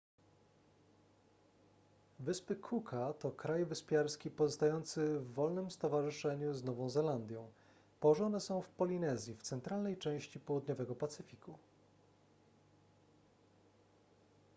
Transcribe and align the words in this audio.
wyspy 2.29 2.55
cooka 2.55 3.13
to 3.13 3.31
kraj 3.31 3.65
wyspiarski 3.65 4.31
pozostający 4.31 5.19
w 5.19 5.33
wolnym 5.33 5.71
stowarzyszeniu 5.71 6.53
z 6.53 6.63
nową 6.63 6.89
zelandią 6.89 7.51
położone 7.99 8.39
są 8.39 8.61
w 8.61 8.69
polinezji 8.69 9.35
w 9.35 9.41
centralnej 9.41 9.97
części 9.97 10.39
południowego 10.39 10.95
pacyfiku 10.95 11.57